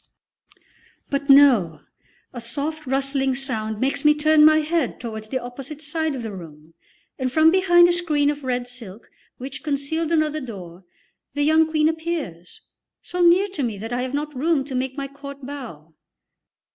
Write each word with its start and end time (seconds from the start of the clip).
But 1.11 1.29
no! 1.29 1.81
A 2.33 2.41
soft, 2.41 2.87
rustling 2.87 3.35
sound 3.35 3.79
makes 3.79 4.03
me 4.03 4.15
turn 4.15 4.43
my 4.43 4.57
head 4.61 4.99
towards 4.99 5.27
the 5.29 5.37
opposite 5.37 5.79
side 5.79 6.15
of 6.15 6.23
the 6.23 6.31
room, 6.31 6.73
and 7.19 7.31
from 7.31 7.51
behind 7.51 7.87
a 7.87 7.91
screen 7.91 8.31
of 8.31 8.43
red 8.43 8.67
silk 8.67 9.11
which 9.37 9.61
concealed 9.61 10.11
another 10.11 10.41
door 10.41 10.85
the 11.35 11.43
young 11.43 11.67
Queen 11.69 11.87
appears, 11.87 12.61
so 13.03 13.21
near 13.21 13.47
to 13.49 13.61
me 13.61 13.77
that 13.77 13.93
I 13.93 14.01
have 14.01 14.15
not 14.15 14.35
room 14.35 14.63
to 14.63 14.73
make 14.73 14.97
my 14.97 15.07
court 15.07 15.45
bow. 15.45 15.93